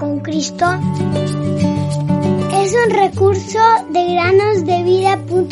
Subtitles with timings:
[0.00, 0.64] con Cristo
[2.54, 3.58] es un recurso
[3.90, 5.50] de granosdevida.cl.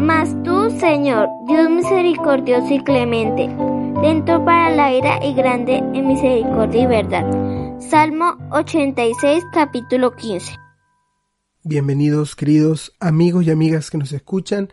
[0.00, 3.50] Mas tú, Señor, Dios misericordioso y clemente,
[4.00, 7.78] lento para la ira y grande en misericordia y verdad.
[7.78, 10.67] Salmo 86, capítulo 15.
[11.64, 14.68] Bienvenidos queridos amigos y amigas que nos escuchan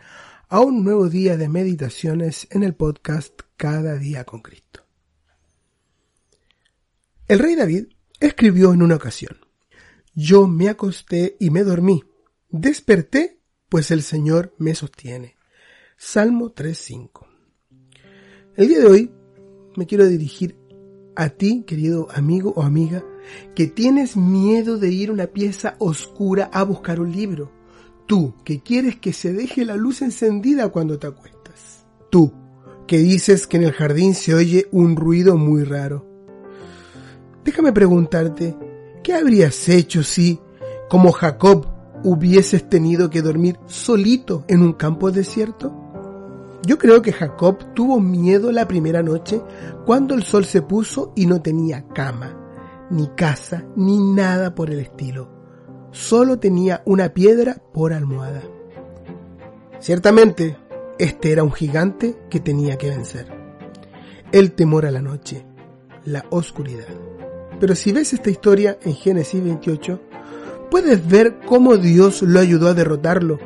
[0.49, 4.85] a un nuevo día de meditaciones en el podcast Cada día con Cristo.
[7.27, 7.88] El rey David
[8.20, 9.35] escribió en una ocasión,
[10.13, 12.03] Yo me acosté y me dormí,
[12.49, 15.36] desperté pues el Señor me sostiene.
[15.97, 17.25] Salmo 3.5.
[18.58, 19.11] El día de hoy
[19.75, 20.55] me quiero dirigir
[21.15, 23.03] a ti, querido amigo o amiga,
[23.55, 27.52] que tienes miedo de ir a una pieza oscura a buscar un libro.
[28.05, 31.85] Tú, que quieres que se deje la luz encendida cuando te acuestas.
[32.09, 32.33] Tú,
[32.88, 36.05] que dices que en el jardín se oye un ruido muy raro.
[37.44, 38.55] Déjame preguntarte,
[39.03, 40.39] ¿qué habrías hecho si,
[40.89, 41.67] como Jacob,
[42.03, 45.84] hubieses tenido que dormir solito en un campo desierto?
[46.66, 49.39] Yo creo que Jacob tuvo miedo la primera noche
[49.85, 52.35] cuando el sol se puso y no tenía cama,
[52.89, 55.30] ni casa, ni nada por el estilo.
[55.91, 58.41] Solo tenía una piedra por almohada.
[59.80, 60.57] Ciertamente,
[60.97, 63.27] este era un gigante que tenía que vencer.
[64.31, 65.45] El temor a la noche,
[66.03, 66.88] la oscuridad.
[67.59, 70.02] Pero si ves esta historia en Génesis 28,
[70.72, 73.38] puedes ver cómo Dios lo ayudó a derrotarlo,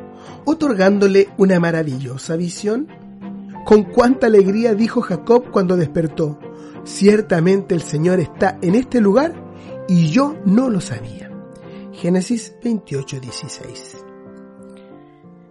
[0.46, 2.88] otorgándole una maravillosa visión
[3.64, 6.38] con cuánta alegría dijo Jacob cuando despertó,
[6.84, 9.34] ciertamente el Señor está en este lugar
[9.88, 11.30] y yo no lo sabía.
[11.92, 13.96] Génesis 28, 16.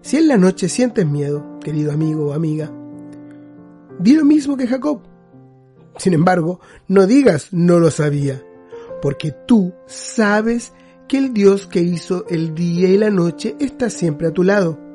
[0.02, 2.72] Si en la noche sientes miedo, querido amigo o amiga,
[4.00, 5.02] di lo mismo que Jacob.
[5.98, 8.42] Sin embargo, no digas no lo sabía,
[9.02, 10.73] porque tú sabes
[11.08, 14.89] que el Dios que hizo el día y la noche está siempre a tu lado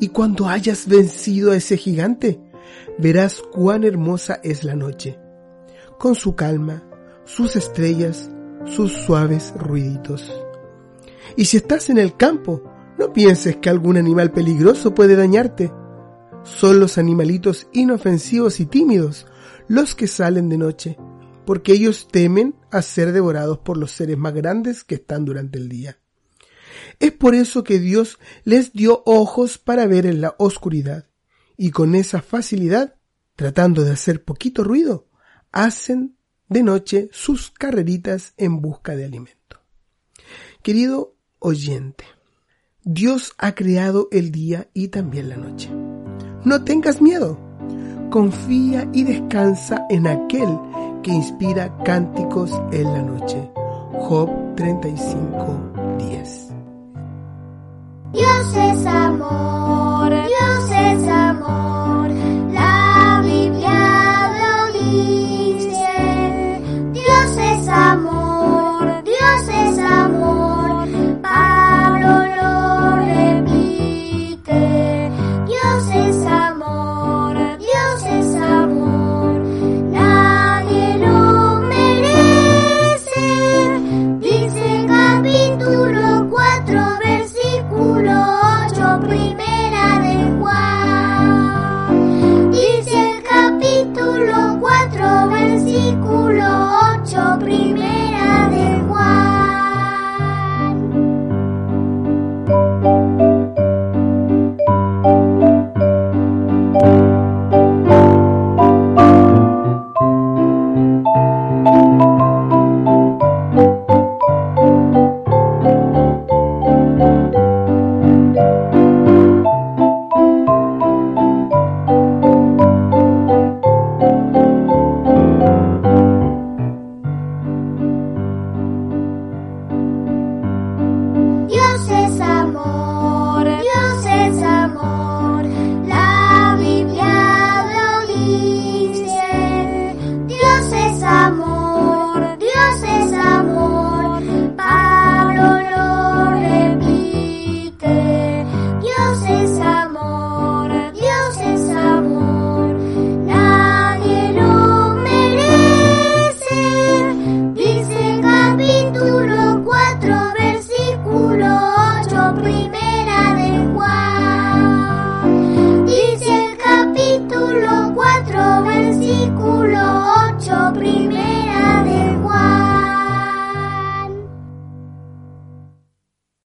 [0.00, 2.40] y cuando hayas vencido a ese gigante,
[2.98, 5.18] verás cuán hermosa es la noche,
[5.98, 6.82] con su calma,
[7.24, 8.30] sus estrellas,
[8.64, 10.32] sus suaves ruiditos.
[11.36, 12.62] Y si estás en el campo,
[12.98, 15.72] no pienses que algún animal peligroso puede dañarte.
[16.42, 19.26] Son los animalitos inofensivos y tímidos
[19.68, 20.98] los que salen de noche,
[21.46, 25.68] porque ellos temen a ser devorados por los seres más grandes que están durante el
[25.68, 25.99] día.
[26.98, 31.06] Es por eso que Dios les dio ojos para ver en la oscuridad,
[31.56, 32.96] y con esa facilidad,
[33.36, 35.08] tratando de hacer poquito ruido,
[35.52, 36.16] hacen
[36.48, 39.60] de noche sus carreritas en busca de alimento.
[40.62, 42.04] Querido oyente,
[42.82, 45.70] Dios ha creado el día y también la noche.
[46.44, 47.38] No tengas miedo.
[48.10, 50.48] Confía y descansa en aquel
[51.02, 53.50] que inspira cánticos en la noche.
[53.92, 56.59] Job 35, 10.
[58.40, 59.59] Dios es amor,